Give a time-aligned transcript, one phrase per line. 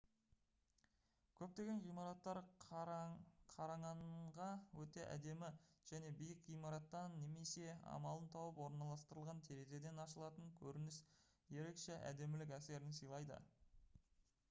[1.39, 2.37] көптеген ғимараттар
[3.57, 4.47] қараңанңа
[4.85, 5.49] өте әдемі
[5.91, 10.97] және биік ғимараттан немесе амалын тауып орналастырылған терезеден ашылатын көрініс
[11.61, 13.39] ерекше әдемілік әсерін сыйлайды